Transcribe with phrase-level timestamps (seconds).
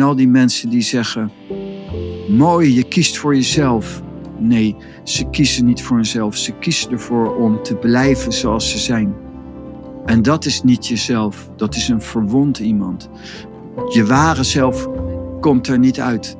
[0.00, 1.30] En al die mensen die zeggen:
[2.28, 4.02] Mooi, je kiest voor jezelf.
[4.38, 6.36] Nee, ze kiezen niet voor hunzelf.
[6.36, 9.14] Ze kiezen ervoor om te blijven zoals ze zijn.
[10.04, 11.50] En dat is niet jezelf.
[11.56, 13.08] Dat is een verwond iemand.
[13.88, 14.88] Je ware zelf
[15.40, 16.36] komt er niet uit.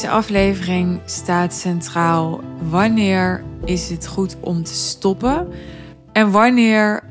[0.00, 5.48] Deze aflevering staat centraal wanneer is het goed om te stoppen
[6.12, 7.02] en wanneer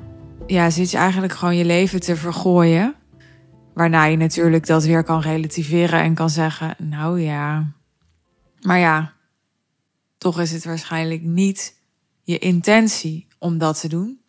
[0.45, 2.95] ja, zit je eigenlijk gewoon je leven te vergooien.
[3.73, 7.73] Waarna je natuurlijk dat weer kan relativeren en kan zeggen: Nou ja,
[8.61, 9.13] maar ja,
[10.17, 11.75] toch is het waarschijnlijk niet
[12.23, 14.19] je intentie om dat te doen.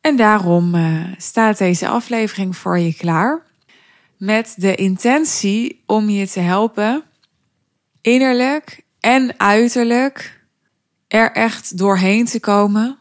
[0.00, 3.42] En daarom uh, staat deze aflevering voor je klaar.
[4.16, 7.04] Met de intentie om je te helpen,
[8.06, 10.40] innerlijk en uiterlijk,
[11.08, 12.98] er echt doorheen te komen.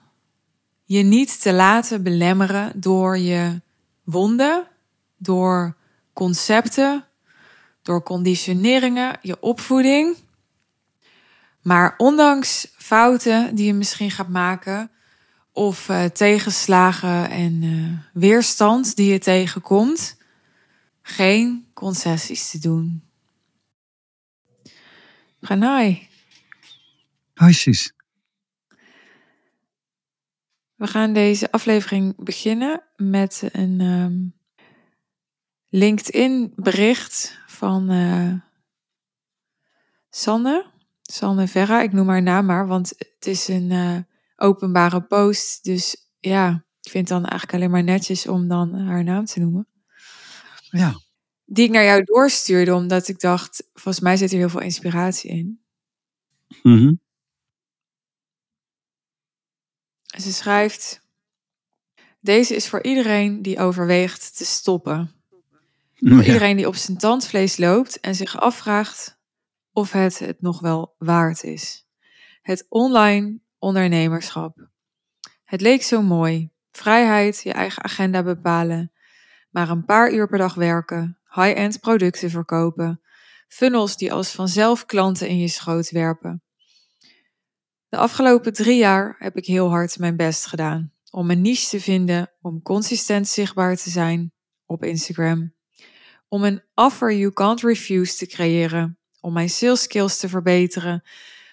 [0.84, 3.62] Je niet te laten belemmeren door je
[4.04, 4.68] wonden,
[5.18, 5.76] door
[6.14, 7.06] concepten,
[7.82, 10.16] door conditioneringen, je opvoeding.
[11.62, 14.92] Maar ondanks fouten die je misschien gaat maken,
[15.52, 20.18] of uh, tegenslagen en uh, weerstand die je tegenkomt,
[21.02, 23.04] geen concessies te doen.
[25.46, 26.10] Pranay.
[27.34, 27.94] Hoi Sis.
[30.76, 34.36] We gaan deze aflevering beginnen met een um,
[35.70, 38.34] LinkedIn bericht van uh,
[40.10, 40.72] Sanne.
[41.02, 43.98] Sanne Verra, ik noem haar naam maar, want het is een uh,
[44.36, 45.64] openbare post.
[45.64, 49.40] Dus ja, ik vind het dan eigenlijk alleen maar netjes om dan haar naam te
[49.40, 49.68] noemen.
[50.70, 51.04] Ja.
[51.46, 55.30] Die ik naar jou doorstuurde, omdat ik dacht, volgens mij zit er heel veel inspiratie
[55.30, 55.60] in.
[56.64, 57.00] Mm
[60.18, 61.02] Ze schrijft:
[62.20, 65.12] Deze is voor iedereen die overweegt te stoppen.
[65.96, 69.20] Voor iedereen die op zijn tandvlees loopt en zich afvraagt
[69.74, 71.88] of het het nog wel waard is.
[72.42, 74.70] Het online ondernemerschap.
[75.44, 76.50] Het leek zo mooi.
[76.72, 78.92] Vrijheid, je eigen agenda bepalen,
[79.50, 83.02] maar een paar uur per dag werken, high-end producten verkopen,
[83.48, 86.44] funnels die als vanzelf klanten in je schoot werpen.
[87.90, 91.82] De afgelopen drie jaar heb ik heel hard mijn best gedaan om een niche te
[91.82, 94.34] vinden, om consistent zichtbaar te zijn
[94.66, 95.54] op Instagram,
[96.28, 101.04] om een offer you can't refuse te creëren, om mijn sales skills te verbeteren,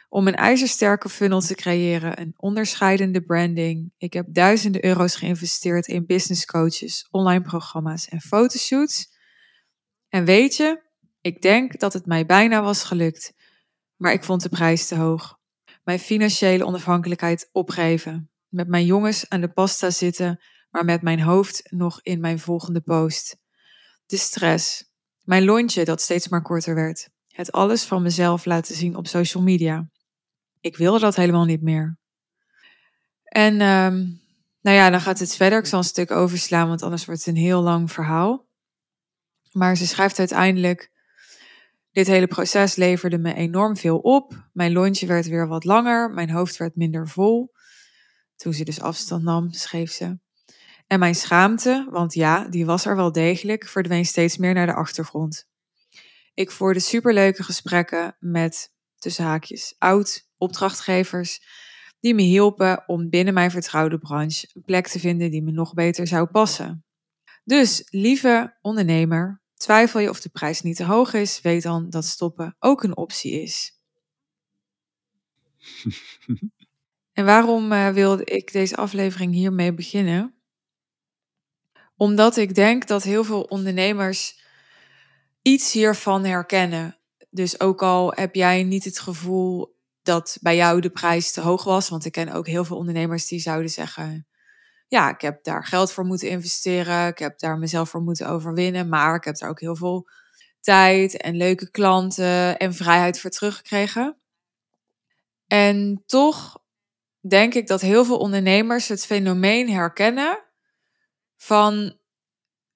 [0.09, 3.93] om een ijzersterke funnel te creëren, een onderscheidende branding.
[3.99, 9.12] Ik heb duizenden euro's geïnvesteerd in business coaches, online programma's en fotoshoots.
[10.13, 10.83] En weet je,
[11.21, 13.33] ik denk dat het mij bijna was gelukt,
[13.97, 15.41] maar ik vond de prijs te hoog
[15.85, 18.31] mijn financiële onafhankelijkheid opgeven.
[18.49, 22.81] Met mijn jongens aan de pasta zitten, maar met mijn hoofd nog in mijn volgende
[22.81, 23.37] post.
[24.07, 24.91] De stress.
[25.23, 27.11] Mijn lontje dat steeds maar korter werd.
[27.29, 29.91] Het alles van mezelf laten zien op social media.
[30.61, 31.99] Ik wilde dat helemaal niet meer.
[33.25, 34.21] En um,
[34.61, 35.59] nou ja, dan gaat het verder.
[35.59, 38.47] Ik zal een stuk overslaan, want anders wordt het een heel lang verhaal.
[39.53, 40.91] Maar ze schrijft uiteindelijk:
[41.93, 44.49] dit hele proces leverde me enorm veel op.
[44.53, 47.53] Mijn lontje werd weer wat langer, mijn hoofd werd minder vol.
[48.37, 50.19] Toen ze dus afstand nam, schreef ze.
[50.87, 54.75] En mijn schaamte, want ja, die was er wel degelijk, verdween steeds meer naar de
[54.75, 55.49] achtergrond.
[56.35, 61.41] Ik voerde superleuke gesprekken met, tussen haakjes, oud opdrachtgevers
[62.01, 65.75] die me hielpen om binnen mijn vertrouwde branche een plek te vinden die me nog
[65.75, 66.85] beter zou passen.
[67.45, 72.05] Dus, lieve ondernemer, Twijfel je of de prijs niet te hoog is, weet dan dat
[72.05, 73.81] stoppen ook een optie is.
[77.13, 80.35] en waarom uh, wilde ik deze aflevering hiermee beginnen?
[81.97, 84.41] Omdat ik denk dat heel veel ondernemers
[85.43, 86.99] iets hiervan herkennen.
[87.31, 91.65] Dus ook al heb jij niet het gevoel dat bij jou de prijs te hoog
[91.65, 94.27] was, want ik ken ook heel veel ondernemers die zouden zeggen:
[94.93, 97.07] ja, ik heb daar geld voor moeten investeren.
[97.07, 98.89] Ik heb daar mezelf voor moeten overwinnen.
[98.89, 100.09] Maar ik heb daar ook heel veel
[100.61, 104.17] tijd en leuke klanten en vrijheid voor teruggekregen.
[105.47, 106.63] En toch
[107.21, 110.39] denk ik dat heel veel ondernemers het fenomeen herkennen
[111.37, 111.97] van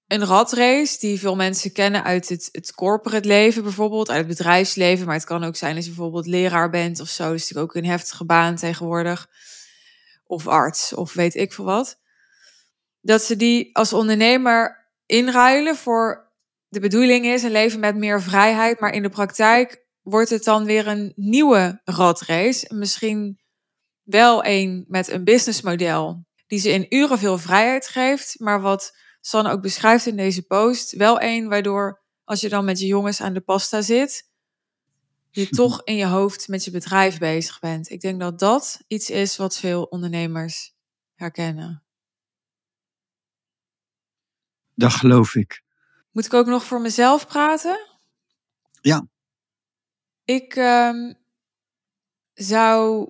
[0.06, 5.06] een ratrace die veel mensen kennen uit het, het corporate leven bijvoorbeeld, uit het bedrijfsleven.
[5.06, 7.24] Maar het kan ook zijn als je bijvoorbeeld leraar bent of zo.
[7.24, 9.28] Dat is natuurlijk ook een heftige baan tegenwoordig.
[10.26, 12.04] Of arts of weet ik veel wat
[13.06, 16.32] dat ze die als ondernemer inruilen voor
[16.68, 20.64] de bedoeling is een leven met meer vrijheid, maar in de praktijk wordt het dan
[20.64, 22.74] weer een nieuwe ratrace.
[22.74, 23.40] Misschien
[24.02, 29.50] wel een met een businessmodel die ze in uren veel vrijheid geeft, maar wat Sanne
[29.50, 33.34] ook beschrijft in deze post, wel een waardoor als je dan met je jongens aan
[33.34, 34.30] de pasta zit,
[35.30, 37.90] je toch in je hoofd met je bedrijf bezig bent.
[37.90, 40.74] Ik denk dat dat iets is wat veel ondernemers
[41.14, 41.85] herkennen.
[44.76, 45.62] Dat geloof ik.
[46.10, 47.86] Moet ik ook nog voor mezelf praten?
[48.80, 49.06] Ja.
[50.24, 51.14] Ik um,
[52.34, 53.08] zou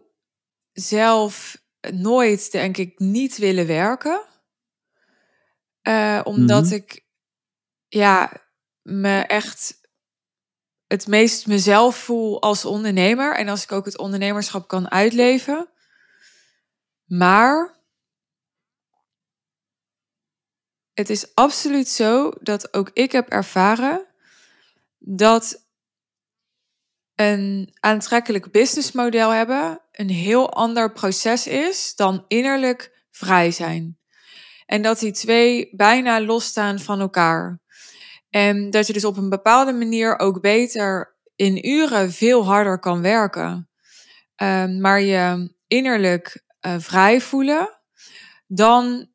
[0.73, 4.21] zelf nooit, denk ik, niet willen werken.
[5.83, 6.75] Uh, omdat Mhm.
[6.75, 7.05] ik
[7.89, 8.33] ja,
[8.83, 9.81] me echt
[10.87, 13.35] het meest mezelf voel als ondernemer.
[13.37, 15.69] En als ik ook het ondernemerschap kan uitleven.
[17.05, 17.76] Maar
[20.97, 24.07] het is absoluut zo dat ook ik heb ervaren
[24.99, 25.67] dat
[27.15, 33.99] een aantrekkelijk businessmodel hebben een heel ander proces is dan innerlijk vrij zijn.
[34.67, 37.61] En dat die twee bijna losstaan van elkaar.
[38.31, 43.03] En dat je dus op een bepaalde manier ook beter in uren veel harder kan
[43.03, 43.69] werken.
[44.37, 47.81] Um, maar je innerlijk uh, vrij voelen,
[48.47, 49.11] dan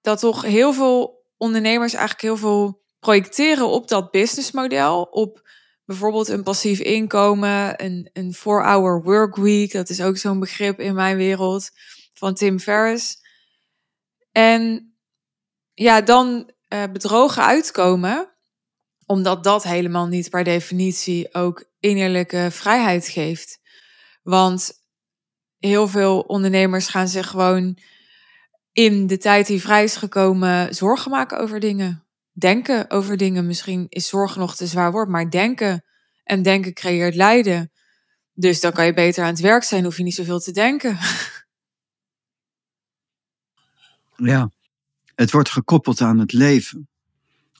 [0.00, 5.02] dat toch heel veel ondernemers eigenlijk heel veel projecteren op dat businessmodel.
[5.02, 5.48] Op
[5.84, 9.72] bijvoorbeeld een passief inkomen, een, een four-hour workweek.
[9.72, 11.70] Dat is ook zo'n begrip in mijn wereld
[12.14, 13.16] van Tim Ferriss.
[14.32, 14.90] En
[15.74, 18.34] ja, dan uh, bedrogen uitkomen,
[19.06, 23.60] omdat dat helemaal niet per definitie ook innerlijke vrijheid geeft.
[24.22, 24.72] Want
[25.58, 27.78] heel veel ondernemers gaan zich gewoon
[28.76, 32.04] in de tijd die vrij is gekomen zorgen maken over dingen.
[32.32, 33.46] Denken over dingen.
[33.46, 35.84] Misschien is zorg nog te zwaar woord, maar denken.
[36.24, 37.72] En denken creëert lijden.
[38.32, 40.98] Dus dan kan je beter aan het werk zijn, hoef je niet zoveel te denken.
[44.16, 44.50] Ja,
[45.14, 46.88] het wordt gekoppeld aan het leven.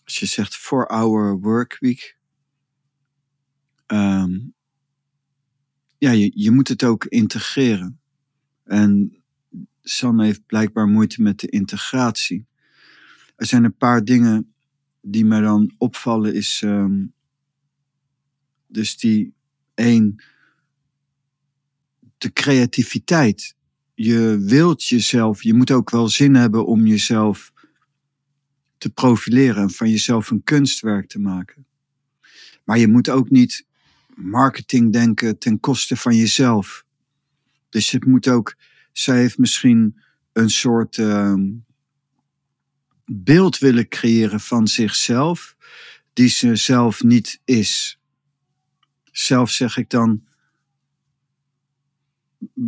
[0.05, 2.17] Als je zegt four hour workweek.
[3.87, 4.55] Um,
[5.99, 8.01] ja, je, je moet het ook integreren.
[8.65, 9.23] En
[9.89, 12.47] Sanne heeft blijkbaar moeite met de integratie.
[13.37, 14.55] Er zijn een paar dingen
[15.01, 17.13] die mij dan opvallen, is um,
[18.67, 19.35] dus die
[19.75, 20.23] één,
[22.19, 23.55] de creativiteit.
[23.95, 27.53] Je wilt jezelf, je moet ook wel zin hebben om jezelf
[28.79, 31.67] te profileren en van jezelf een kunstwerk te maken.
[32.65, 33.67] Maar je moet ook niet
[34.15, 36.85] marketing denken ten koste van jezelf.
[37.69, 38.57] Dus het moet ook,
[38.99, 40.03] zij heeft misschien
[40.33, 41.35] een soort uh,
[43.05, 45.57] beeld willen creëren van zichzelf,
[46.13, 48.01] die ze zelf niet is.
[49.05, 50.25] Zelf zeg ik dan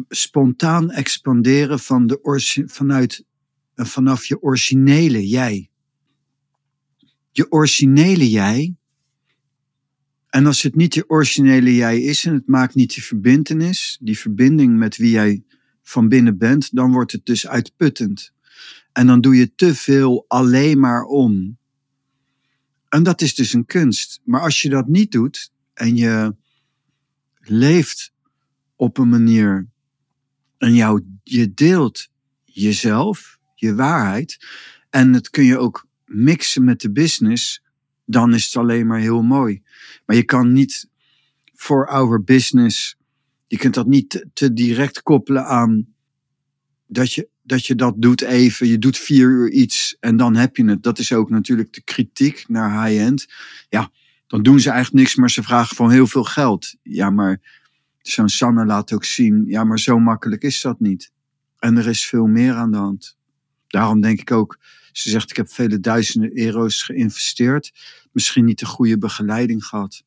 [0.09, 2.19] spontaan expanderen van de
[2.67, 3.25] vanuit,
[3.75, 5.71] vanaf je originele jij.
[7.31, 8.77] Je originele jij.
[10.29, 14.19] En als het niet je originele jij is en het maakt niet die verbindenis, die
[14.19, 15.43] verbinding met wie jij
[15.89, 18.33] van binnen bent, dan wordt het dus uitputtend.
[18.93, 21.59] En dan doe je te veel alleen maar om.
[22.89, 24.21] En dat is dus een kunst.
[24.25, 26.35] Maar als je dat niet doet en je
[27.39, 28.13] leeft
[28.77, 29.69] op een manier
[30.59, 32.09] en jou, je deelt
[32.45, 34.47] jezelf, je waarheid,
[34.91, 37.63] en het kun je ook mixen met de business,
[38.05, 39.63] dan is het alleen maar heel mooi.
[40.07, 40.89] Maar je kan niet
[41.55, 42.98] voor our business,
[43.49, 45.87] je kunt dat niet te, direct koppelen aan
[46.87, 50.57] dat je, dat je dat doet even, je doet vier uur iets en dan heb
[50.57, 50.83] je het.
[50.83, 53.27] Dat is ook natuurlijk de kritiek naar high-end.
[53.69, 53.91] Ja,
[54.27, 56.75] dan doen ze eigenlijk niks, maar ze vragen van heel veel geld.
[56.83, 57.41] Ja, maar
[58.01, 61.13] zo'n Sanne laat ook zien, ja, maar zo makkelijk is dat niet.
[61.59, 63.17] En er is veel meer aan de hand.
[63.67, 64.59] Daarom denk ik ook,
[64.93, 67.73] ze zegt, ik heb vele duizenden euro's geïnvesteerd.
[68.13, 70.05] Misschien niet de goede begeleiding gehad.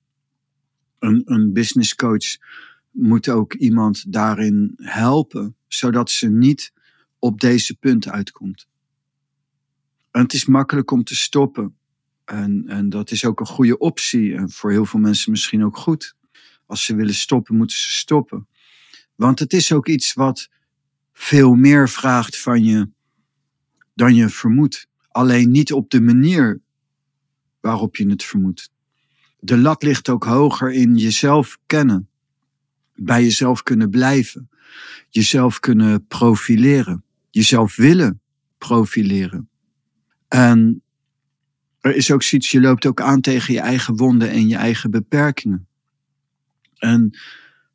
[1.00, 2.38] Een, een business coach
[2.92, 6.74] moet ook iemand daarin helpen, zodat ze niet
[7.20, 8.68] op deze punten uitkomt.
[10.12, 11.76] En het is makkelijk om te stoppen.
[12.26, 14.36] En, en dat is ook een goede optie.
[14.36, 16.16] En voor heel veel mensen misschien ook goed.
[16.66, 18.48] Als ze willen stoppen, moeten ze stoppen.
[19.16, 20.50] Want het is ook iets wat
[21.14, 22.90] veel meer vraagt van je
[23.94, 24.88] dan je vermoedt.
[25.08, 26.62] Alleen niet op de manier
[27.60, 28.72] waarop je het vermoedt.
[29.40, 32.10] De lat ligt ook hoger in jezelf kennen.
[33.04, 34.50] Bij jezelf kunnen blijven.
[35.10, 37.04] Jezelf kunnen profileren.
[37.30, 38.22] Jezelf willen
[38.58, 39.50] profileren.
[40.28, 40.82] En
[41.80, 44.92] er is ook zoiets, je loopt ook aan tegen je eigen wonden en je eigen
[44.92, 45.68] beperkingen.
[46.78, 47.18] En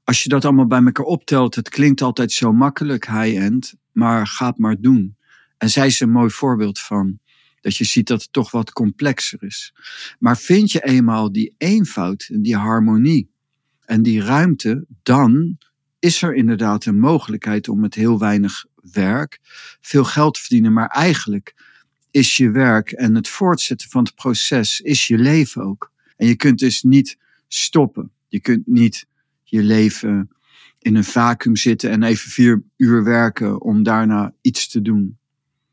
[0.04, 4.47] als je dat allemaal bij elkaar optelt, het klinkt altijd zo makkelijk high-end, maar ga
[4.47, 5.16] het maar doen.
[5.59, 7.18] En zij is een mooi voorbeeld van.
[7.61, 9.75] Dat je ziet dat het toch wat complexer is.
[10.18, 13.30] Maar vind je eenmaal die eenvoud, die harmonie
[13.87, 15.59] en die ruimte, dan
[15.99, 19.38] is er inderdaad een mogelijkheid om met heel weinig werk
[19.81, 20.73] veel geld te verdienen.
[20.73, 21.55] Maar eigenlijk
[22.11, 25.93] is je werk en het voortzetten van het proces is je leven ook.
[26.16, 28.11] En je kunt dus niet stoppen.
[28.28, 29.07] Je kunt niet
[29.45, 30.31] je leven
[30.78, 35.19] in een vacuüm zitten en even vier uur werken om daarna iets te doen.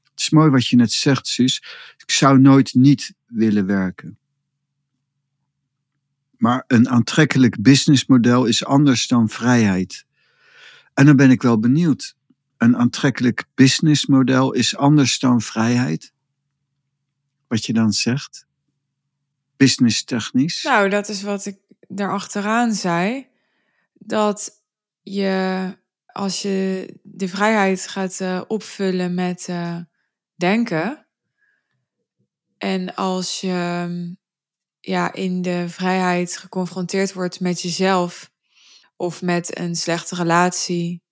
[0.03, 1.63] Het is mooi wat je net zegt, Sus.
[1.97, 4.17] Ik zou nooit niet willen werken.
[6.43, 10.05] Maar een aantrekkelijk businessmodel is anders dan vrijheid.
[10.93, 12.15] En dan ben ik wel benieuwd.
[12.57, 16.13] Een aantrekkelijk businessmodel is anders dan vrijheid?
[17.47, 18.45] Wat je dan zegt?
[19.57, 20.63] Business technisch?
[20.63, 21.57] Nou, dat is wat ik
[21.87, 23.27] daarachteraan zei.
[23.93, 24.61] Dat
[25.01, 29.77] je, als je de vrijheid gaat uh, opvullen met uh,
[30.35, 31.05] denken.
[32.57, 34.21] En als je
[34.85, 38.31] ja, in de vrijheid geconfronteerd wordt met jezelf,
[38.95, 41.03] of met een slechte relatie,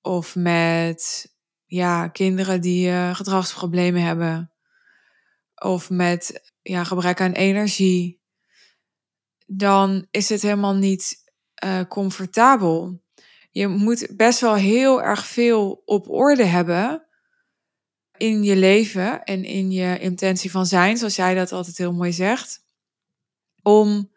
[0.00, 1.28] of met
[1.66, 4.52] ja, kinderen die uh, gedragsproblemen hebben,
[5.54, 8.20] of met ja, gebrek aan energie,
[9.46, 11.16] dan is het helemaal niet
[11.64, 13.02] uh, comfortabel.
[13.50, 17.06] Je moet best wel heel erg veel op orde hebben
[18.16, 22.12] in je leven en in je intentie van zijn, zoals jij dat altijd heel mooi
[22.12, 22.64] zegt.
[23.66, 24.12] Om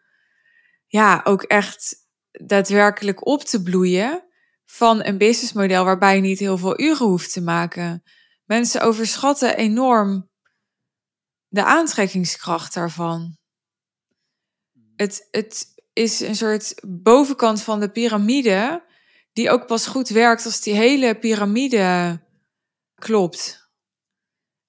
[0.86, 1.94] ja, ook echt
[2.30, 4.24] daadwerkelijk op te bloeien
[4.64, 8.02] van een businessmodel waarbij je niet heel veel uren hoeft te maken.
[8.44, 10.30] Mensen overschatten enorm
[11.48, 13.38] de aantrekkingskracht daarvan.
[14.96, 18.84] Het, het is een soort bovenkant van de piramide,
[19.32, 22.20] die ook pas goed werkt als die hele piramide
[22.94, 23.70] klopt.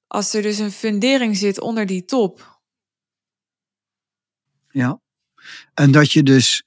[0.07, 2.50] Als er dus een fundering zit onder die top.
[4.71, 5.01] Ja,
[5.73, 6.63] en dat je dus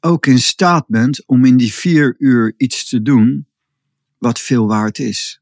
[0.00, 3.48] ook in staat bent om in die vier uur iets te doen
[4.18, 5.40] wat veel waard is.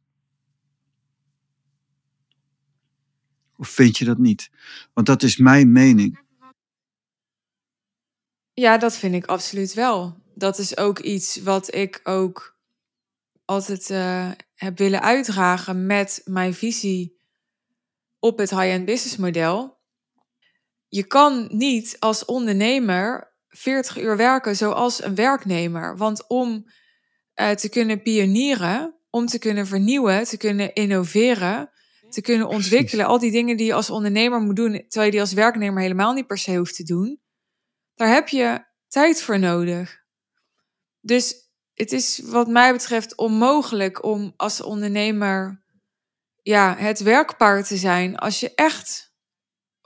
[3.57, 4.51] Of vind je dat niet?
[4.93, 6.21] Want dat is mijn mening.
[8.55, 10.23] Ja, dat vind ik absoluut wel.
[10.35, 12.59] Dat is ook iets wat ik ook
[13.45, 17.21] altijd uh, heb willen uitdragen met mijn visie
[18.19, 19.78] op het high-end business model.
[20.89, 25.97] Je kan niet als ondernemer 40 uur werken zoals een werknemer.
[25.97, 26.71] Want om
[27.35, 31.71] uh, te kunnen pionieren, om te kunnen vernieuwen, te kunnen innoveren,
[32.09, 35.21] te kunnen ontwikkelen, al die dingen die je als ondernemer moet doen, terwijl je die
[35.21, 37.21] als werknemer helemaal niet per se hoeft te doen,
[37.95, 40.07] daar heb je tijd voor nodig.
[41.01, 41.35] Dus
[41.75, 45.67] het is wat mij betreft onmogelijk om als ondernemer
[46.43, 49.08] ja, het werkpaard te zijn als je echt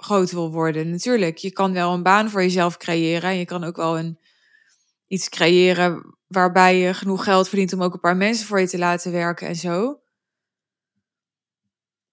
[0.03, 0.91] groot wil worden.
[0.91, 3.31] Natuurlijk, je kan wel een baan voor jezelf creëren.
[3.31, 4.19] En je kan ook wel een,
[5.07, 8.79] iets creëren waarbij je genoeg geld verdient om ook een paar mensen voor je te
[8.79, 10.01] laten werken en zo.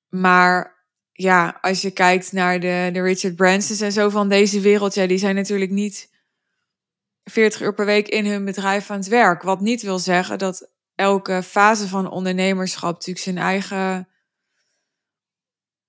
[0.09, 0.77] Maar
[1.11, 5.07] ja, als je kijkt naar de, de Richard Bransons en zo van deze wereld, ja,
[5.07, 6.09] die zijn natuurlijk niet
[7.23, 9.41] 40 uur per week in hun bedrijf aan het werk.
[9.41, 14.07] Wat niet wil zeggen dat elke fase van ondernemerschap natuurlijk zijn eigen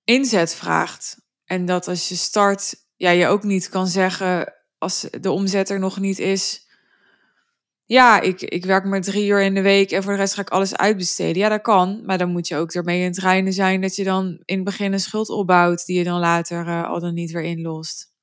[0.03, 1.20] inzet vraagt.
[1.51, 5.79] En dat als je start, ja, je ook niet kan zeggen als de omzet er
[5.79, 6.67] nog niet is.
[7.85, 10.41] Ja, ik, ik werk maar drie uur in de week en voor de rest ga
[10.41, 11.41] ik alles uitbesteden.
[11.41, 14.03] Ja, dat kan, maar dan moet je ook ermee in het reinen zijn dat je
[14.03, 17.31] dan in het begin een schuld opbouwt die je dan later uh, al dan niet
[17.31, 18.13] weer inlost.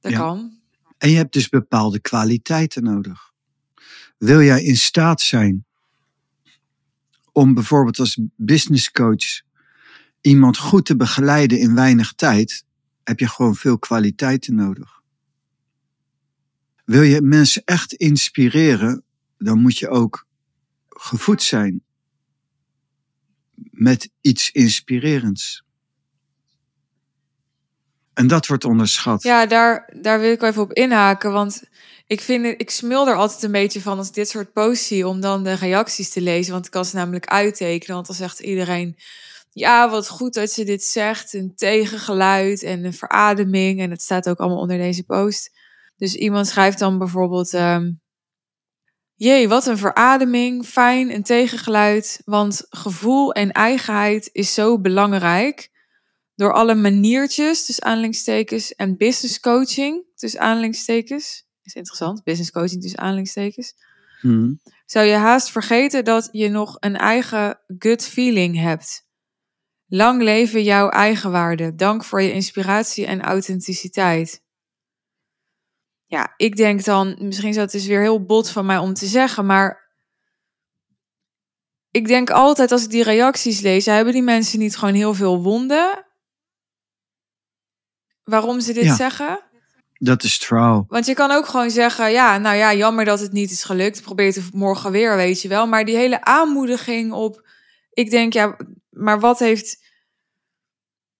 [0.00, 0.60] Dat kan.
[0.98, 3.32] En je hebt dus bepaalde kwaliteiten nodig.
[4.16, 5.66] Wil jij in staat zijn
[7.32, 9.46] om bijvoorbeeld als business coach
[10.20, 12.64] iemand goed te begeleiden in weinig tijd,
[13.04, 15.00] heb je gewoon veel kwaliteiten nodig.
[16.84, 19.02] Wil je mensen echt inspireren,
[19.38, 20.26] dan moet je ook
[20.88, 21.82] gevoed zijn
[23.70, 25.62] met iets inspirerends.
[28.14, 29.22] En dat wordt onderschat.
[29.22, 31.32] Ja, daar, daar wil ik even op inhaken.
[31.32, 31.62] Want
[32.06, 35.20] ik vind ik smil er altijd een beetje van als dit soort posts zie, om
[35.20, 36.52] dan de reacties te lezen.
[36.52, 37.94] Want ik kan ze namelijk uittekenen.
[37.94, 38.96] Want dan zegt iedereen
[39.50, 41.32] ja, wat goed dat ze dit zegt.
[41.32, 43.80] Een tegengeluid en een verademing.
[43.80, 45.50] En het staat ook allemaal onder deze post.
[45.96, 48.00] Dus iemand schrijft dan bijvoorbeeld: um,
[49.14, 52.22] Jee, wat een verademing, fijn, een tegengeluid.
[52.24, 55.70] Want gevoel en eigenheid is zo belangrijk.
[56.34, 61.46] Door alle maniertjes, dus aanhalingstekens, en business coaching, dus aanhalingstekens.
[61.62, 63.74] Is interessant, business coaching, dus aanhalingstekens.
[64.20, 64.60] Hmm.
[64.86, 69.06] Zou je haast vergeten dat je nog een eigen gut feeling hebt.
[69.90, 71.74] Lang leven jouw eigenwaarde.
[71.74, 74.42] Dank voor je inspiratie en authenticiteit.
[76.04, 79.06] Ja, ik denk dan, misschien is dat dus weer heel bot van mij om te
[79.06, 79.88] zeggen, maar
[81.90, 85.42] ik denk altijd als ik die reacties lees, hebben die mensen niet gewoon heel veel
[85.42, 86.06] wonden?
[88.22, 88.94] Waarom ze dit Ja.
[88.94, 89.42] zeggen?
[89.92, 90.84] Dat is trouw.
[90.88, 94.02] Want je kan ook gewoon zeggen, ja, nou ja, jammer dat het niet is gelukt.
[94.02, 95.66] Probeer het morgen weer, weet je wel.
[95.66, 97.48] Maar die hele aanmoediging op,
[97.90, 98.56] ik denk, ja,
[98.98, 99.84] maar wat heeft,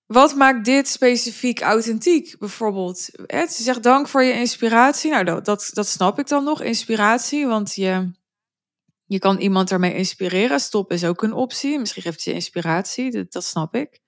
[0.06, 3.08] wat maakt dit specifiek authentiek, bijvoorbeeld?
[3.26, 5.11] Hè, Ze zegt dank voor je inspiratie.
[5.11, 8.11] Nou, dat, dat, dat snap ik dan nog, inspiratie, want je,
[9.04, 10.61] je kan iemand ermee inspireren.
[10.61, 11.78] Stop is ook een optie.
[11.78, 14.00] Misschien geeft ze inspiratie, dat, dat snap ik.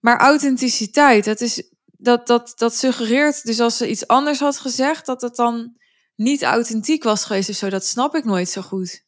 [0.00, 5.06] Maar authenticiteit, dat, is, dat, dat, dat suggereert dus als ze iets anders had gezegd,
[5.06, 5.76] dat het dan
[6.16, 7.68] niet authentiek was geweest of zo.
[7.68, 9.04] Dat snap ik nooit zo goed.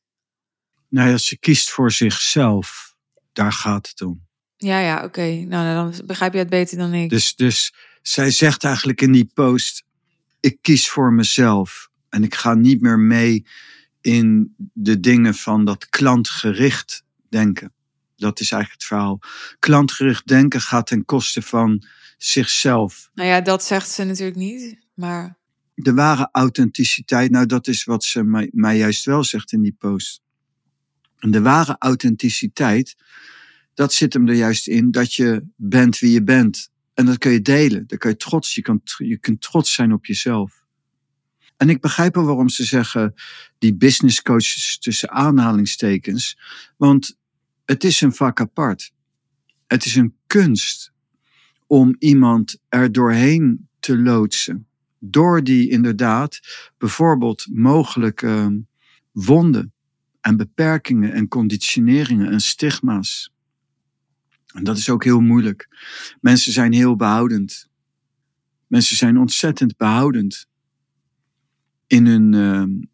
[0.88, 2.93] Nou ja, ze kiest voor zichzelf.
[3.34, 4.22] Daar gaat het om.
[4.56, 5.20] Ja, ja, oké.
[5.20, 7.10] Nou, nou, dan begrijp je het beter dan ik.
[7.10, 9.84] Dus, dus zij zegt eigenlijk in die post:
[10.40, 11.88] Ik kies voor mezelf.
[12.08, 13.46] En ik ga niet meer mee
[14.00, 17.72] in de dingen van dat klantgericht denken.
[18.16, 19.18] Dat is eigenlijk het verhaal.
[19.58, 21.84] Klantgericht denken gaat ten koste van
[22.18, 23.10] zichzelf.
[23.14, 24.78] Nou ja, dat zegt ze natuurlijk niet.
[24.94, 25.38] Maar
[25.74, 29.76] De ware authenticiteit, nou dat is wat ze mij, mij juist wel zegt in die
[29.78, 30.22] post.
[31.24, 32.96] En de ware authenticiteit,
[33.74, 36.70] dat zit hem er juist in dat je bent wie je bent.
[36.94, 37.86] En dat kun je delen.
[37.86, 40.64] Dan kun je trots, je, je kunt trots zijn op jezelf.
[41.56, 43.14] En ik begrijp wel waarom ze zeggen
[43.58, 46.38] die business coaches tussen aanhalingstekens.
[46.76, 47.18] Want
[47.64, 48.92] het is een vak apart.
[49.66, 50.92] Het is een kunst
[51.66, 54.66] om iemand er doorheen te loodsen.
[54.98, 56.40] Door die inderdaad
[56.78, 58.62] bijvoorbeeld mogelijke
[59.12, 59.73] wonden
[60.24, 63.32] en beperkingen en conditioneringen en stigma's.
[64.54, 65.68] En dat is ook heel moeilijk.
[66.20, 67.68] Mensen zijn heel behoudend.
[68.66, 70.46] Mensen zijn ontzettend behoudend
[71.86, 72.86] in hun uh,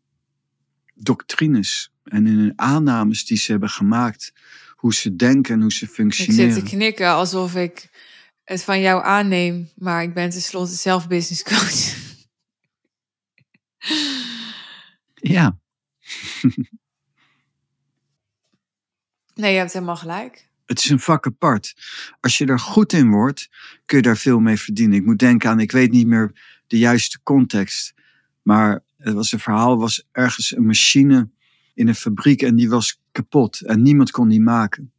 [0.95, 4.33] doctrines en in hun aannames die ze hebben gemaakt.
[4.75, 6.53] Hoe ze denken en hoe ze ik functioneren.
[6.53, 7.89] zit te knikken alsof ik
[8.45, 9.69] het van jou aanneem.
[9.77, 11.99] Maar ik ben tenslotte zelf business coach.
[15.15, 15.59] Ja,
[19.41, 20.49] Nee, je hebt helemaal gelijk.
[20.67, 21.75] het is een vak apart.
[22.21, 23.49] Als je er goed in wordt,
[23.85, 24.97] kun je daar veel mee verdienen.
[24.97, 26.33] Ik moet denken aan, ik weet niet meer
[26.67, 27.95] de juiste context.
[28.43, 31.29] Maar het was een verhaal, was ergens een machine
[31.75, 33.61] in een fabriek en die was kapot.
[33.61, 34.93] En niemand kon die maken.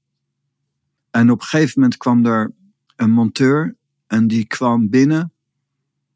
[1.12, 2.54] En op een gegeven moment kwam er
[2.96, 3.76] een monteur
[4.08, 5.34] en die kwam binnen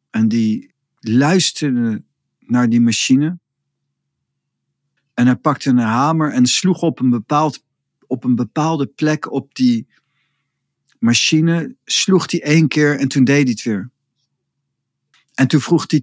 [0.10, 2.04] en die luisterde
[2.40, 3.40] naar die machine.
[5.14, 7.65] En hij pakte een hamer en sloeg op een, bepaald,
[8.08, 9.88] op een bepaalde plek op die
[11.00, 11.76] machine.
[11.86, 13.92] Sloeg hij één keer en toen deed hij het weer.
[15.34, 16.02] En toen vroeg hij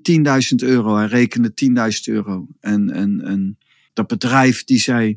[0.53, 0.97] 10.000 euro.
[0.97, 2.47] Hij rekende 10.000 euro.
[2.61, 3.59] En, en, en
[3.93, 5.09] dat bedrijf die zei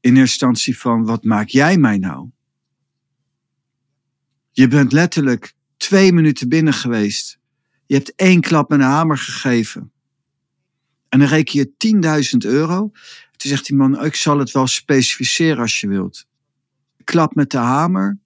[0.00, 2.30] in eerste instantie van, wat maak jij mij nou?
[4.52, 7.38] Je bent letterlijk twee minuten binnen geweest.
[7.86, 9.92] Je hebt één klap met een hamer gegeven.
[11.08, 12.90] En dan reken je 10.000 euro.
[13.42, 16.26] Toen zegt die man, ik zal het wel specificeren als je wilt.
[17.04, 18.18] Klap met de hamer,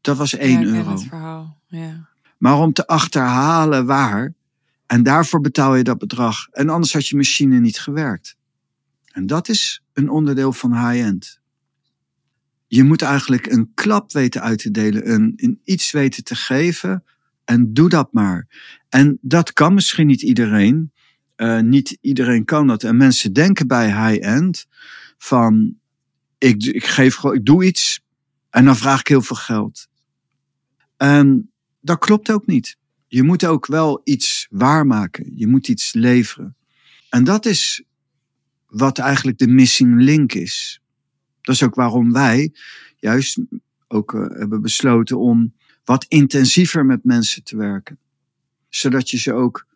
[0.00, 0.96] dat was 1 ja, ik ken euro.
[0.96, 1.58] verhaal.
[1.66, 2.08] Ja.
[2.38, 4.34] Maar om te achterhalen waar,
[4.86, 6.48] en daarvoor betaal je dat bedrag.
[6.50, 8.36] En anders had je machine niet gewerkt.
[9.04, 11.40] En dat is een onderdeel van high-end.
[12.66, 17.04] Je moet eigenlijk een klap weten uit te delen, een, een iets weten te geven.
[17.44, 18.46] En doe dat maar.
[18.88, 20.92] En dat kan misschien niet iedereen.
[21.40, 22.82] Uh, niet iedereen kan dat.
[22.82, 24.66] En mensen denken bij high-end
[25.18, 25.76] van
[26.38, 28.00] ik, ik, geef, ik doe iets
[28.50, 29.88] en dan vraag ik heel veel geld.
[30.96, 31.50] En
[31.80, 32.76] dat klopt ook niet.
[33.06, 35.32] Je moet ook wel iets waarmaken.
[35.34, 36.56] Je moet iets leveren.
[37.10, 37.82] En dat is
[38.66, 40.80] wat eigenlijk de missing link is.
[41.40, 42.52] Dat is ook waarom wij
[42.96, 43.40] juist
[43.88, 47.98] ook uh, hebben besloten om wat intensiever met mensen te werken.
[48.68, 49.66] Zodat je ze ook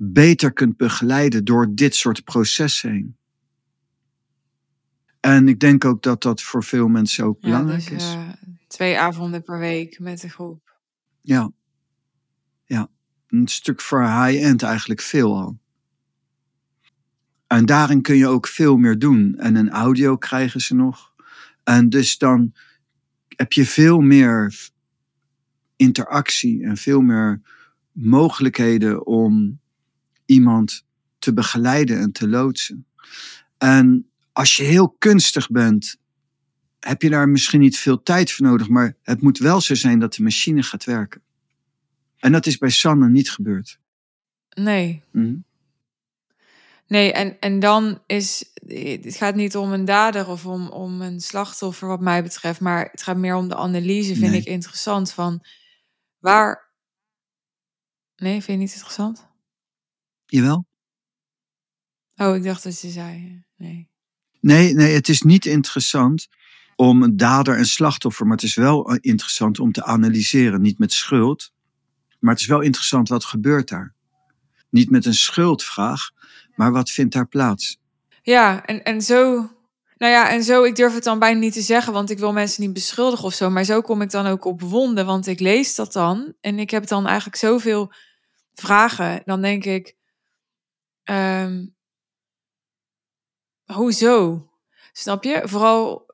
[0.00, 3.16] beter kunt begeleiden door dit soort processen heen.
[5.20, 8.16] En ik denk ook dat dat voor veel mensen ook Ja, belangrijk dus is.
[8.66, 10.76] twee avonden per week met de groep.
[11.20, 11.50] Ja.
[12.64, 12.90] Ja.
[13.26, 15.58] Een stuk voor high-end eigenlijk veel al.
[17.46, 19.34] En daarin kun je ook veel meer doen.
[19.38, 21.14] En een audio krijgen ze nog.
[21.64, 22.52] En dus dan
[23.28, 24.68] heb je veel meer
[25.76, 27.40] interactie en veel meer
[27.92, 29.60] mogelijkheden om
[30.28, 30.84] iemand
[31.18, 32.86] te begeleiden en te loodsen.
[33.58, 35.96] En als je heel kunstig bent,
[36.80, 39.98] heb je daar misschien niet veel tijd voor nodig, maar het moet wel zo zijn
[39.98, 41.22] dat de machine gaat werken.
[42.18, 43.78] En dat is bij Sanne niet gebeurd.
[44.48, 45.02] Nee.
[45.10, 45.36] Mhm.
[46.86, 48.44] Nee, en, en dan is.
[48.66, 52.60] Het gaat niet om een dader of om, om een slachtoffer, wat mij betreft.
[52.60, 54.40] Maar het gaat meer om de analyse, vind Nee.
[54.40, 55.12] ik interessant.
[55.12, 55.44] Van
[56.18, 56.68] waar.
[58.16, 59.27] Nee, vind je niet interessant?
[60.30, 60.66] Jawel?
[62.16, 63.42] Oh, ik dacht dat je zei.
[63.56, 63.88] Nee.
[64.40, 66.28] Nee, nee, het is niet interessant
[66.76, 70.60] om een dader en slachtoffer, maar het is wel eh, interessant om te analyseren.
[70.60, 71.52] Niet met schuld,
[72.18, 73.94] maar het is wel interessant wat gebeurt daar.
[74.70, 76.10] Niet met een schuldvraag,
[76.54, 77.78] maar wat vindt daar plaats?
[78.22, 79.50] Ja, en, en zo.
[79.96, 82.32] Nou ja, en zo, ik durf het dan bijna niet te zeggen, want ik wil
[82.32, 83.50] mensen niet beschuldigen of zo.
[83.50, 86.34] Maar zo kom ik dan ook op wonden, want ik lees dat dan.
[86.40, 87.92] En ik heb dan eigenlijk zoveel
[88.54, 89.22] vragen.
[89.24, 89.96] Dan denk ik,
[91.08, 91.66] ehm,
[93.64, 94.48] hoezo?
[94.92, 95.42] Snap je?
[95.44, 96.06] Vooral,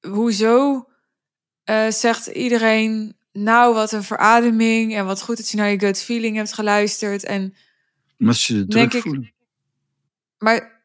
[0.00, 0.88] hoezo
[1.64, 6.02] eh, zegt iedereen, nou wat een verademing en wat goed dat je naar je gut
[6.02, 7.24] feeling hebt geluisterd.
[7.24, 7.54] En,
[8.18, 9.34] Omdat ze de druk voelen.
[10.38, 10.84] maar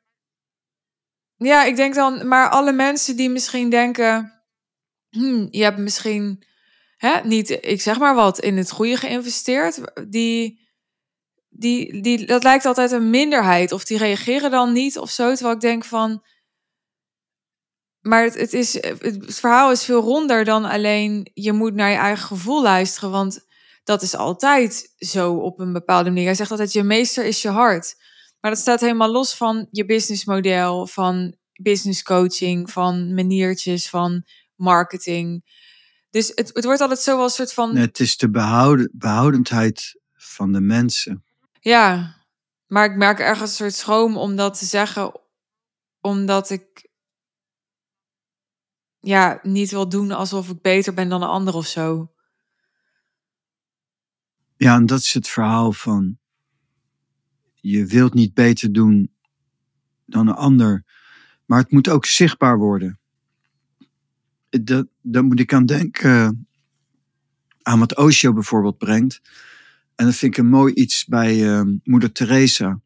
[1.37, 4.41] ja, ik denk dan, maar alle mensen die misschien denken,
[5.09, 6.43] hmm, je hebt misschien
[6.97, 10.58] hè, niet, ik zeg maar wat, in het goede geïnvesteerd, die,
[11.59, 13.71] die, die, dat lijkt altijd een minderheid.
[13.71, 15.33] Of die reageren dan niet of zo.
[15.33, 16.23] Terwijl ik denk van.
[17.99, 21.97] Maar het, het, is, het verhaal is veel ronder dan alleen je moet naar je
[21.97, 23.11] eigen gevoel luisteren.
[23.11, 23.47] Want
[23.83, 26.25] dat is altijd zo op een bepaalde manier.
[26.25, 27.95] Hij zegt altijd: je meester is je hart.
[28.39, 34.23] Maar dat staat helemaal los van je businessmodel, van business coaching, van maniertjes, van
[34.55, 35.43] marketing.
[36.09, 37.75] Dus het, het wordt altijd zo als soort van.
[37.75, 41.23] Het is de behouden, behoudendheid van de mensen.
[41.59, 42.15] Ja,
[42.67, 45.21] maar ik merk ergens een soort schroom om dat te zeggen,
[46.01, 46.89] omdat ik
[48.99, 52.13] ja, niet wil doen alsof ik beter ben dan een ander of zo.
[54.57, 56.17] Ja, en dat is het verhaal van
[57.61, 59.11] je wilt niet beter doen
[60.05, 60.83] dan een ander,
[61.45, 62.99] maar het moet ook zichtbaar worden.
[64.49, 66.47] Dat, daar moet ik aan denken,
[67.61, 69.21] aan wat Osho bijvoorbeeld brengt.
[69.99, 72.79] En dat vind ik een mooi iets bij eh, moeder Teresa.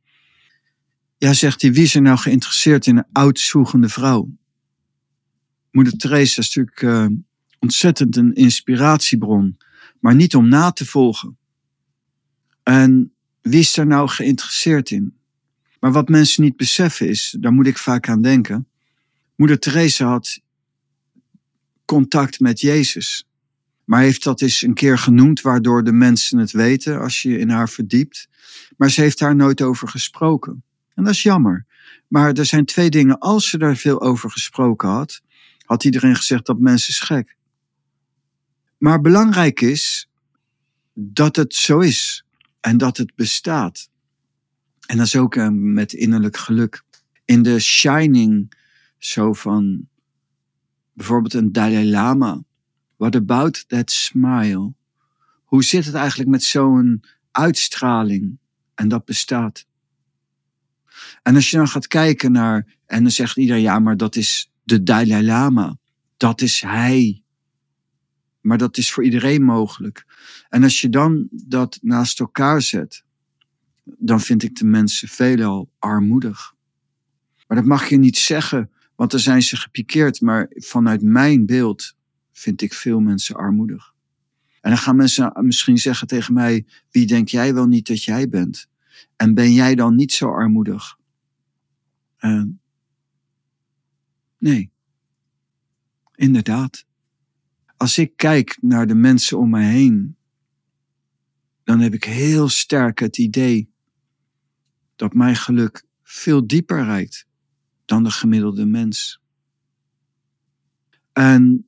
[1.17, 4.29] Ja, zegt hij, wie is er nou geïnteresseerd in een oud-zwoegende vrouw?
[5.71, 7.17] Moeder Teresa is natuurlijk eh,
[7.59, 9.57] ontzettend een inspiratiebron,
[9.99, 11.37] maar niet om na te volgen.
[12.63, 15.17] En wie is daar nou geïnteresseerd in?
[15.79, 18.67] Maar wat mensen niet beseffen is, daar moet ik vaak aan denken.
[19.35, 20.39] Moeder Teresa had
[21.85, 23.27] contact met Jezus.
[23.85, 27.49] Maar heeft dat eens een keer genoemd, waardoor de mensen het weten als je in
[27.49, 28.27] haar verdiept.
[28.77, 30.63] Maar ze heeft daar nooit over gesproken.
[30.93, 31.65] En dat is jammer.
[32.07, 33.19] Maar er zijn twee dingen.
[33.19, 35.21] Als ze daar veel over gesproken had,
[35.65, 37.35] had iedereen gezegd dat mensen is gek.
[38.77, 40.09] Maar belangrijk is
[40.93, 42.25] dat het zo is
[42.59, 43.89] en dat het bestaat.
[44.85, 46.83] En dat is ook eh, met innerlijk geluk.
[47.25, 48.53] In de Shining,
[48.97, 49.87] zo van
[50.93, 52.43] bijvoorbeeld een Dalai Lama.
[52.97, 54.73] What about that smile?
[55.43, 58.37] Hoe zit het eigenlijk met zo'n uitstraling?
[58.75, 59.65] En dat bestaat.
[61.23, 64.51] En als je dan gaat kijken naar, en dan zegt iedereen, ja, maar dat is
[64.63, 65.77] de Dalai Lama.
[66.17, 67.23] Dat is hij.
[68.41, 70.05] Maar dat is voor iedereen mogelijk.
[70.49, 73.03] En als je dan dat naast elkaar zet,
[73.83, 76.53] dan vind ik de mensen veelal armoedig.
[77.47, 80.21] Maar dat mag je niet zeggen, want dan zijn ze gepikeerd.
[80.21, 81.95] Maar vanuit mijn beeld
[82.33, 83.93] vind ik veel mensen armoedig.
[84.61, 88.29] En dan gaan mensen misschien zeggen tegen mij: wie denk jij wel niet dat jij
[88.29, 88.67] bent?
[89.15, 90.97] En ben jij dan niet zo armoedig?
[92.19, 92.43] Uh,
[94.37, 94.71] nee,
[96.15, 96.85] inderdaad.
[97.77, 100.17] Als ik kijk naar de mensen om mij heen,
[101.63, 103.71] dan heb ik heel sterk het idee
[104.95, 107.27] dat mijn geluk veel dieper reikt
[107.85, 109.21] dan de gemiddelde mens.
[111.13, 111.67] En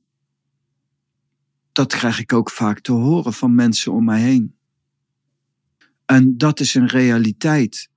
[1.76, 4.54] dat krijg ik ook vaak te horen van mensen om mij heen.
[6.04, 7.88] En dat is een realiteit.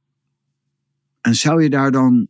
[1.21, 2.27] En zou je daar dan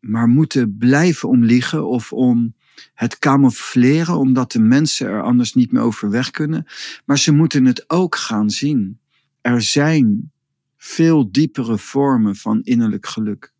[0.00, 2.54] maar moeten blijven om liegen of om
[2.94, 6.66] het camoufleren, omdat de mensen er anders niet meer over weg kunnen.
[7.04, 9.00] Maar ze moeten het ook gaan zien.
[9.40, 10.32] Er zijn
[10.76, 13.52] veel diepere vormen van innerlijk geluk.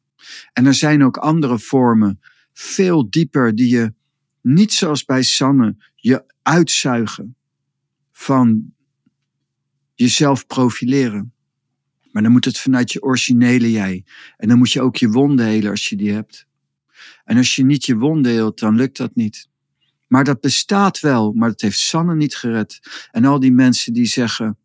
[0.53, 2.21] En er zijn ook andere vormen,
[2.53, 3.95] veel dieper, die je
[4.41, 7.37] niet zoals bij Sanne je uitzuigen
[8.12, 8.75] van
[9.95, 11.33] jezelf profileren.
[12.11, 14.05] Maar dan moet het vanuit je originele jij.
[14.37, 16.47] En dan moet je ook je wonden helen als je die hebt.
[17.25, 19.49] En als je niet je wonden heelt, dan lukt dat niet.
[20.07, 22.81] Maar dat bestaat wel, maar dat heeft Sanne niet gered.
[23.11, 24.59] En al die mensen die zeggen,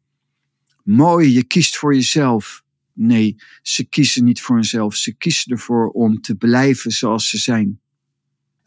[0.84, 2.64] mooi, je kiest voor jezelf.
[2.94, 4.96] Nee, ze kiezen niet voor hunzelf.
[4.96, 7.80] Ze kiezen ervoor om te blijven zoals ze zijn.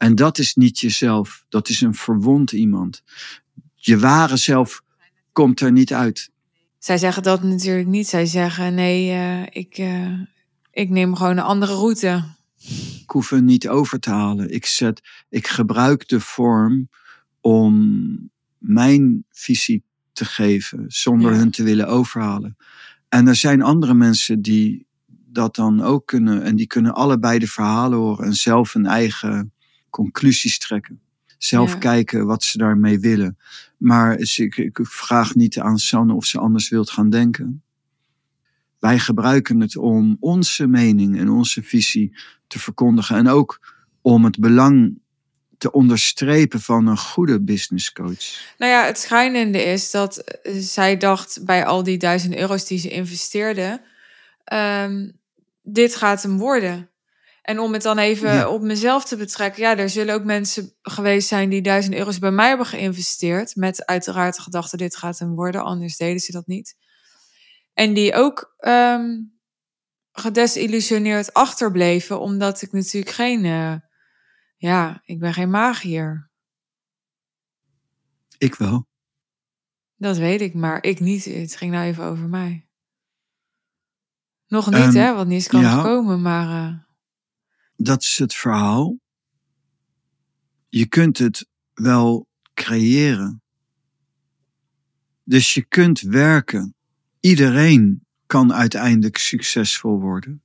[0.01, 1.45] En dat is niet jezelf.
[1.49, 3.03] Dat is een verwond iemand.
[3.75, 4.81] Je ware zelf
[5.31, 6.29] komt er niet uit.
[6.79, 8.07] Zij zeggen dat natuurlijk niet.
[8.07, 10.19] Zij zeggen nee, uh, ik, uh,
[10.71, 12.23] ik neem gewoon een andere route.
[13.01, 14.53] Ik hoef het niet over te halen.
[14.53, 16.89] Ik, zet, ik gebruik de vorm
[17.41, 19.83] om mijn visie
[20.13, 21.37] te geven zonder ja.
[21.37, 22.57] hun te willen overhalen.
[23.09, 26.43] En er zijn andere mensen die dat dan ook kunnen.
[26.43, 29.53] En die kunnen allebei de verhalen horen en zelf een eigen
[29.91, 31.01] conclusies trekken.
[31.37, 31.77] Zelf ja.
[31.77, 33.37] kijken wat ze daarmee willen.
[33.77, 37.63] Maar ik, ik vraag niet aan Sanne of ze anders wilt gaan denken.
[38.79, 43.17] Wij gebruiken het om onze mening en onze visie te verkondigen.
[43.17, 44.99] En ook om het belang
[45.57, 48.55] te onderstrepen van een goede business coach.
[48.57, 52.79] Nou ja, het schijnende is dat eh, zij dacht bij al die duizend euro's die
[52.79, 53.81] ze investeerde,
[54.53, 55.11] um,
[55.63, 56.89] dit gaat hem worden.
[57.41, 58.49] En om het dan even ja.
[58.49, 62.31] op mezelf te betrekken, ja, er zullen ook mensen geweest zijn die duizend euro's bij
[62.31, 66.47] mij hebben geïnvesteerd, met uiteraard de gedachte dit gaat hem worden, anders deden ze dat
[66.47, 66.75] niet.
[67.73, 69.39] En die ook um,
[70.11, 73.75] gedesillusioneerd achterbleven, omdat ik natuurlijk geen uh,
[74.57, 76.29] ja, ik ben geen magier.
[78.37, 78.87] Ik wel.
[79.95, 81.25] Dat weet ik, maar ik niet.
[81.25, 82.67] Het ging nou even over mij.
[84.47, 86.69] Nog niet, um, hè, want niets kan ja, komen, maar.
[86.69, 86.90] Uh...
[87.83, 88.99] Dat is het verhaal.
[90.69, 93.41] Je kunt het wel creëren.
[95.23, 96.75] Dus je kunt werken.
[97.19, 100.41] Iedereen kan uiteindelijk succesvol worden.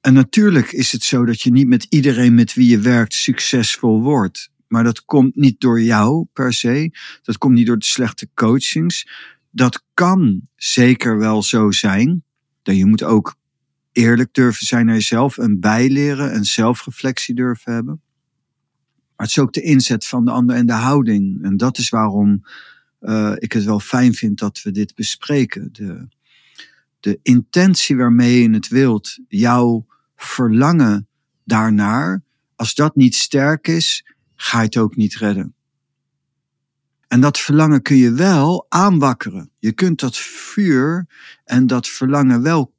[0.00, 4.02] En natuurlijk is het zo dat je niet met iedereen met wie je werkt succesvol
[4.02, 4.50] wordt.
[4.66, 6.90] Maar dat komt niet door jou per se.
[7.22, 9.08] Dat komt niet door de slechte coachings.
[9.50, 12.24] Dat kan zeker wel zo zijn.
[12.62, 13.36] Dat je moet ook
[13.94, 18.00] eerlijk durven zijn naar jezelf en bijleren en zelfreflectie durven hebben.
[19.16, 21.42] Maar het is ook de inzet van de ander en de houding.
[21.42, 22.44] En dat is waarom
[23.00, 25.68] uh, ik het wel fijn vind dat we dit bespreken.
[25.72, 26.08] De,
[27.00, 31.08] de intentie waarmee je het wilt, jouw verlangen
[31.44, 32.22] daarnaar,
[32.56, 35.54] als dat niet sterk is, ga je het ook niet redden.
[37.08, 39.50] En dat verlangen kun je wel aanwakkeren.
[39.58, 41.06] Je kunt dat vuur
[41.44, 42.73] en dat verlangen wel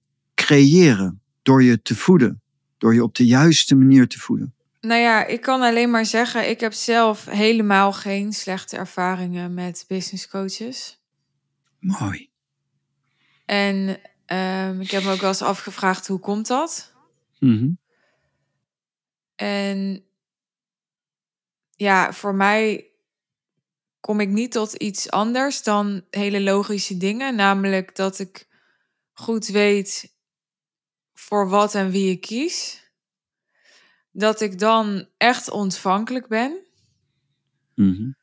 [0.45, 2.41] creëren door je te voeden,
[2.77, 4.53] door je op de juiste manier te voeden.
[4.81, 9.86] Nou ja, ik kan alleen maar zeggen, ik heb zelf helemaal geen slechte ervaringen met
[9.88, 11.01] business coaches.
[11.79, 12.29] Mooi.
[13.45, 13.75] En
[14.27, 16.93] um, ik heb me ook wel eens afgevraagd, hoe komt dat?
[17.39, 17.79] Mm -hmm.
[19.36, 20.05] En
[21.75, 22.89] ja, voor mij
[23.99, 27.36] kom ik niet tot iets anders dan hele logische dingen.
[27.36, 28.47] Namelijk dat ik
[29.13, 30.14] goed weet
[31.15, 32.89] voor wat en wie ik kies.
[34.12, 36.65] Dat ik dan echt ontvankelijk ben.
[37.75, 38.15] Mm -hmm.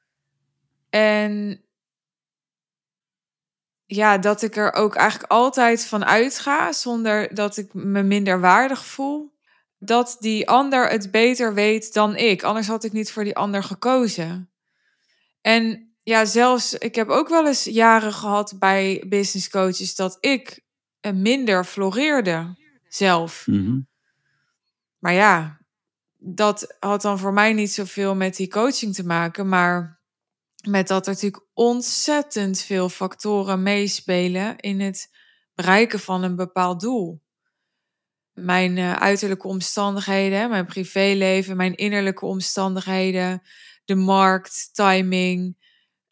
[0.91, 1.65] En
[3.87, 8.87] ja, dat ik er ook eigenlijk altijd van uitga, zonder dat ik me minder waardig
[8.87, 9.33] voel,
[9.79, 12.43] dat die ander het beter weet dan ik.
[12.43, 14.51] Anders had ik niet voor die ander gekozen.
[15.41, 20.61] En ja, zelfs, ik heb ook wel eens jaren gehad bij business coaches dat ik
[21.13, 22.61] minder floreerde
[22.95, 23.47] zelf.
[23.47, 23.89] Mm -hmm.
[24.99, 25.61] Maar ja,
[26.19, 30.01] dat had dan voor mij niet zoveel met die coaching te maken, maar
[30.69, 35.11] met dat er natuurlijk ontzettend veel factoren meespelen in het
[35.55, 37.23] bereiken van een bepaald doel.
[38.33, 43.43] Mijn uh, uiterlijke omstandigheden, mijn privéleven, mijn innerlijke omstandigheden,
[43.85, 45.57] de markt, timing,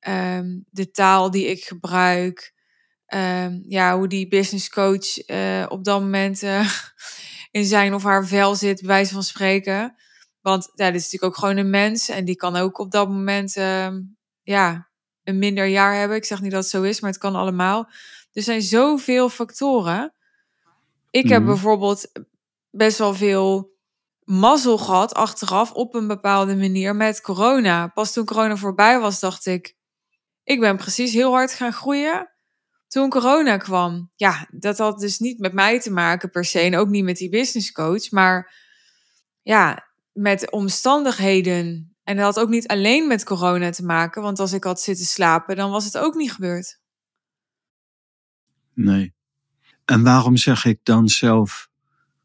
[0.08, 2.54] um, de taal die ik gebruik,
[3.14, 6.70] um, ja, hoe die business coach uh, op dat moment uh,
[7.50, 9.94] in zijn of haar vel zit, bij wijze van spreken.
[10.40, 13.08] Want ja, dit is natuurlijk ook gewoon een mens en die kan ook op dat
[13.08, 14.00] moment ehm,
[14.42, 14.88] ja,
[15.24, 16.16] een minder jaar hebben.
[16.16, 17.90] Ik zeg niet dat het zo is, maar het kan allemaal.
[18.32, 20.14] Er zijn zoveel factoren.
[21.10, 21.46] Ik heb Mhm.
[21.50, 22.12] bijvoorbeeld
[22.70, 23.78] best wel veel
[24.24, 27.86] mazzel gehad achteraf op een bepaalde manier met corona.
[27.88, 29.76] Pas toen corona voorbij was, dacht ik,
[30.44, 32.30] ik ben precies heel hard gaan groeien.
[32.90, 36.58] Toen corona kwam, ja, dat had dus niet met mij te maken per se.
[36.58, 38.10] En ook niet met die business coach.
[38.10, 38.54] Maar
[39.42, 41.94] ja, met omstandigheden.
[42.04, 44.22] En dat had ook niet alleen met corona te maken.
[44.22, 46.80] Want als ik had zitten slapen, dan was het ook niet gebeurd.
[48.74, 49.14] Nee.
[49.84, 51.68] En waarom zeg ik dan zelf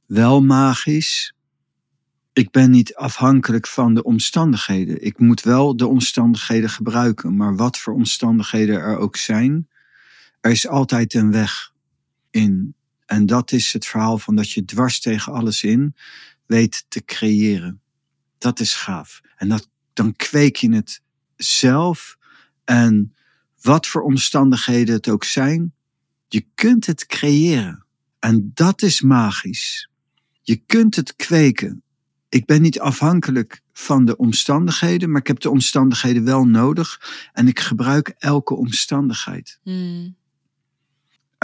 [0.06, 1.36] wel magisch?
[2.34, 5.04] Ik ben niet afhankelijk van de omstandigheden.
[5.04, 7.36] Ik moet wel de omstandigheden gebruiken.
[7.36, 9.68] Maar wat voor omstandigheden er ook zijn,
[10.46, 11.74] er is altijd een weg
[12.32, 12.76] in.
[13.06, 15.96] En dat is het verhaal van dat je dwars tegen alles in
[16.46, 17.82] weet te creëren.
[18.38, 19.22] Dat is gaaf.
[19.36, 21.02] En dat, dan kweek je het
[21.36, 22.18] zelf.
[22.64, 23.16] En
[23.62, 25.74] wat voor omstandigheden het ook zijn,
[26.28, 27.86] je kunt het creëren.
[28.20, 29.90] En dat is magisch.
[30.42, 31.84] Je kunt het kweken.
[32.30, 37.02] Ik ben niet afhankelijk van de omstandigheden, maar ik heb de omstandigheden wel nodig.
[37.34, 39.60] En ik gebruik elke omstandigheid.
[39.64, 40.16] Hmm.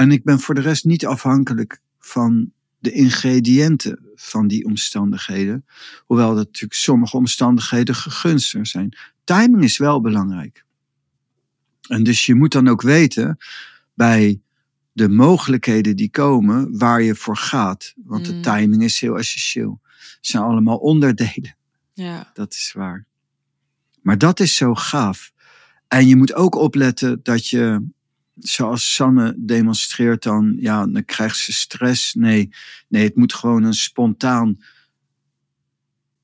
[0.01, 5.65] En ik ben voor de rest niet afhankelijk van de ingrediënten van die omstandigheden.
[6.05, 8.97] Hoewel dat natuurlijk sommige omstandigheden gegunster zijn.
[9.23, 10.65] Timing is wel belangrijk.
[11.87, 13.37] En dus je moet dan ook weten
[13.93, 14.41] bij
[14.91, 17.93] de mogelijkheden die komen waar je voor gaat.
[18.05, 18.41] Want de Mm.
[18.41, 19.79] timing is heel essentieel.
[19.97, 21.55] Het zijn allemaal onderdelen.
[21.93, 22.31] Ja.
[22.33, 23.05] Dat is waar.
[24.01, 25.31] Maar dat is zo gaaf.
[25.87, 27.85] En je moet ook opletten dat je,
[28.41, 32.13] zoals Sanne demonstreert dan, ja, dan krijgt ze stress.
[32.13, 32.49] Nee,
[32.87, 34.59] nee, het moet gewoon een spontaan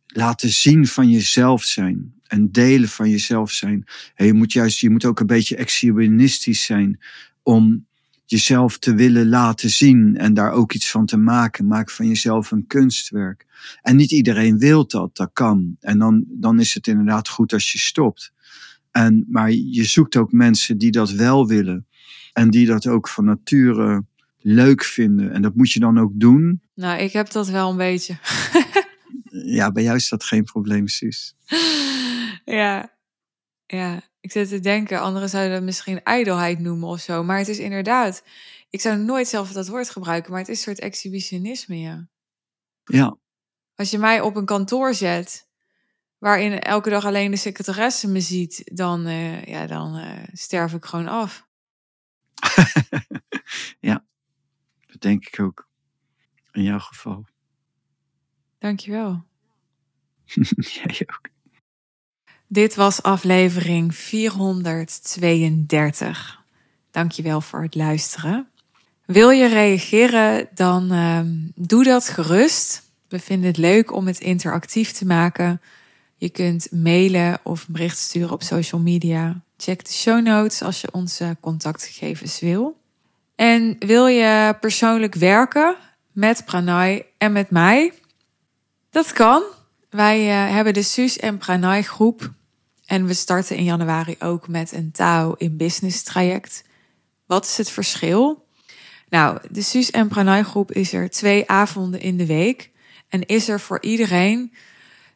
[0.08, 2.16] laten zien van jezelf zijn.
[2.24, 3.86] En delen van jezelf zijn.
[4.16, 7.00] En je moet juist, je moet ook een beetje exhibitionistisch zijn
[7.44, 7.86] om
[8.26, 11.68] jezelf te willen laten zien en daar ook iets van te maken.
[11.68, 13.46] Maak van jezelf een kunstwerk.
[13.82, 15.76] En niet iedereen wil dat, dat kan.
[15.80, 18.34] En dan, dan is het inderdaad goed als je stopt.
[18.92, 21.88] En, maar je zoekt ook mensen die dat wel willen.
[22.38, 24.06] En die dat ook van nature
[24.38, 25.32] leuk vinden.
[25.32, 26.62] En dat moet je dan ook doen.
[26.74, 28.18] Nou, ik heb dat wel een beetje.
[29.30, 31.36] Ja, bij jou is dat geen probleem, Suus.
[32.46, 32.98] ja.
[33.66, 34.02] Ja.
[34.20, 37.24] Ik zit te denken, anderen zouden het misschien ijdelheid noemen of zo.
[37.24, 38.24] Maar het is inderdaad,
[38.70, 42.08] ik zou nooit zelf dat woord gebruiken, maar het is een soort exhibitionisme, ja.
[42.84, 43.18] Ja,
[43.76, 45.48] Als je mij op een kantoor zet,
[46.18, 50.86] waarin elke dag alleen de secretaresse me ziet, dan, eh, ja, dan eh, sterf ik
[50.86, 51.47] gewoon af.
[54.88, 55.68] dat denk ik ook.
[56.52, 57.26] In jouw geval.
[58.58, 59.26] Dankjewel.
[60.84, 61.30] Jij ook.
[62.48, 66.44] Dit was aflevering 432.
[66.92, 68.48] Dankjewel voor het luisteren.
[69.06, 72.92] Wil je reageren, dan ehm, doe dat gerust.
[73.08, 75.62] We vinden het leuk om het interactief te maken.
[76.16, 79.42] Je kunt mailen of een bericht sturen op social media.
[79.58, 82.82] Check de show notes als je onze contactgegevens wil.
[83.36, 85.76] En wil je persoonlijk werken
[86.12, 87.94] met Pranay en met mij?
[88.90, 89.44] Dat kan.
[89.90, 92.32] Wij eh, hebben de Suus en Pranay groep.
[92.86, 96.64] En we starten in januari ook met een Tao in Business traject.
[97.26, 98.46] Wat is het verschil?
[99.10, 102.72] Nou, de Suus en Pranay groep is er twee avonden in de week.
[103.10, 104.54] En is er voor iedereen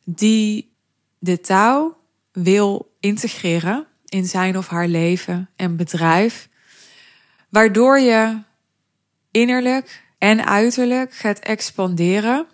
[0.03, 0.73] die
[1.19, 1.97] de Tao
[2.31, 6.49] wil integreren in zijn of haar leven en bedrijf.
[7.49, 8.41] Waardoor je
[9.31, 12.47] innerlijk en uiterlijk gaat expanderen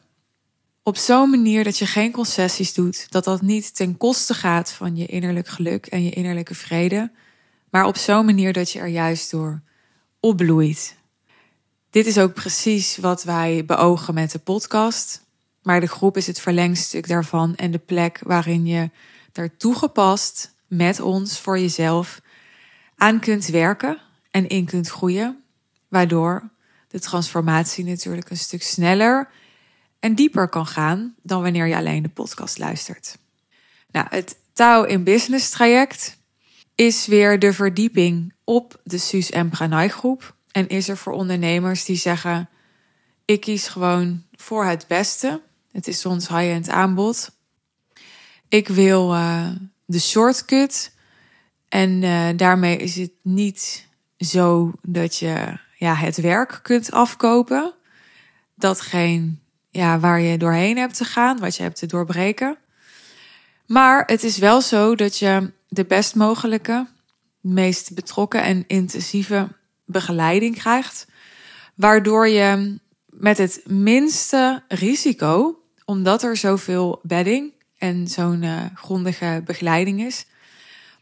[0.84, 4.96] op zo'n manier dat je geen concessies doet, dat dat niet ten koste gaat van
[4.96, 7.12] je innerlijk geluk en je innerlijke vrede,
[7.70, 9.62] maar op zo'n manier dat je er juist door
[10.20, 10.96] opbloeit.
[11.90, 15.22] Dit is ook precies wat wij beogen met de podcast,
[15.62, 18.90] maar de groep is het verlengstuk daarvan en de plek waarin je
[19.34, 22.22] er toegepast met ons voor jezelf
[22.96, 24.02] aan kunt werken
[24.32, 25.44] en in kunt groeien,
[25.88, 26.50] waardoor
[26.88, 29.30] de transformatie natuurlijk een stuk sneller
[30.00, 33.18] en dieper kan gaan dan wanneer je alleen de podcast luistert.
[33.92, 36.18] Nou, het Tao in Business traject
[36.76, 40.36] is weer de verdieping op de Suus en Pranay groep.
[40.52, 42.50] En is er voor ondernemers die zeggen:
[43.26, 45.42] Ik kies gewoon voor het beste.
[45.72, 47.32] Het is ons high-end aanbod.
[48.50, 49.50] Ik wil uh,
[49.88, 50.92] de shortcut.
[51.70, 57.74] En uh, daarmee is het niet zo dat je ja, het werk kunt afkopen.
[58.56, 59.36] Datgene
[59.70, 62.58] ja, waar je doorheen hebt te gaan, wat je hebt te doorbreken.
[63.66, 66.88] Maar het is wel zo dat je de best mogelijke,
[67.42, 69.48] meest betrokken en intensieve
[69.86, 71.08] begeleiding krijgt.
[71.76, 80.02] Waardoor je met het minste risico, omdat er zoveel bedding en zo'n uh, grondige begeleiding
[80.02, 80.26] is,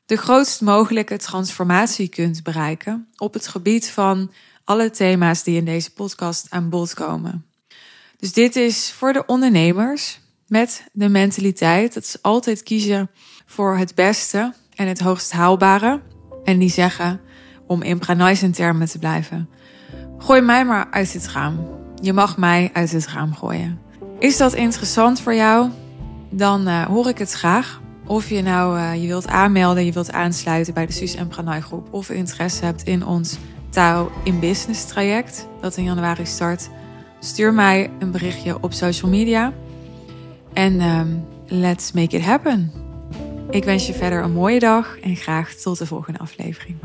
[0.05, 4.31] de grootst mogelijke transformatie kunt bereiken op het gebied van
[4.63, 7.45] alle thema's die in deze podcast aan bod komen.
[8.17, 13.09] Dus dit is voor de ondernemers met de mentaliteit dat ze altijd kiezen
[13.45, 16.01] voor het beste en het hoogst haalbare.
[16.43, 17.21] En die zeggen,
[17.67, 19.49] om in Pranaysen termen te blijven,
[20.17, 21.67] gooi mij maar uit het raam.
[22.01, 23.79] Je mag mij uit het raam gooien.
[24.19, 25.69] Is dat interessant voor jou?
[26.35, 27.81] Dan uh, hoor ik het graag.
[28.05, 31.61] Of je nou uh, je wilt aanmelden, je wilt aansluiten bij de Suus en Pranay
[31.61, 31.87] groep.
[31.91, 33.37] Of interesse hebt in ons
[33.69, 35.47] Tao in Business traject.
[35.61, 36.69] Dat in januari start.
[37.19, 39.53] Stuur mij een berichtje op social media.
[40.53, 42.71] En um, let's make it happen.
[43.49, 46.77] Ik wens je verder een mooie dag en graag tot de volgende aflevering.